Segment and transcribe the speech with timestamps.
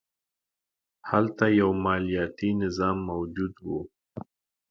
[1.09, 3.67] هلته یو مالیاتي نظام موجود و